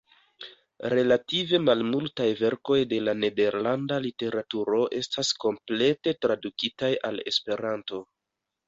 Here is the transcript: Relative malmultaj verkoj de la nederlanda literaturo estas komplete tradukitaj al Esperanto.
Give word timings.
Relative 0.93 1.59
malmultaj 1.65 2.27
verkoj 2.39 2.79
de 2.95 3.01
la 3.09 3.15
nederlanda 3.19 4.01
literaturo 4.09 4.83
estas 5.03 5.33
komplete 5.47 6.19
tradukitaj 6.27 6.95
al 7.13 7.27
Esperanto. 7.35 8.07